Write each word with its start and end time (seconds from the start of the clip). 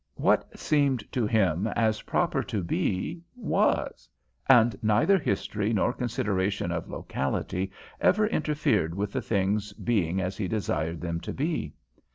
What 0.15 0.57
seemed 0.57 1.03
to 1.11 1.27
him 1.27 1.67
as 1.67 2.01
proper 2.01 2.41
to 2.45 2.63
be 2.63 3.21
was, 3.35 4.09
and 4.49 4.75
neither 4.81 5.19
history 5.19 5.73
nor 5.73 5.93
considerations 5.93 6.73
of 6.73 6.89
locality 6.89 7.71
ever 7.99 8.25
interfered 8.25 8.95
with 8.95 9.13
the 9.13 9.21
things 9.21 9.73
being 9.73 10.19
as 10.19 10.37
he 10.37 10.47
desired 10.47 11.01
them 11.01 11.19
to 11.19 11.33
be. 11.33 11.75